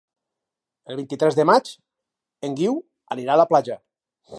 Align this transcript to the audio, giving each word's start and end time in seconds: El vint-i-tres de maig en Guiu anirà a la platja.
El 0.93 0.97
vint-i-tres 1.01 1.37
de 1.41 1.47
maig 1.51 1.71
en 2.49 2.59
Guiu 2.63 2.83
anirà 3.19 3.37
a 3.37 3.41
la 3.43 3.51
platja. 3.55 3.81